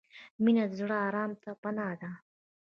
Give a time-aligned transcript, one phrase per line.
[0.43, 1.31] •مینه د زړه د آرام
[1.61, 2.11] پناه ده.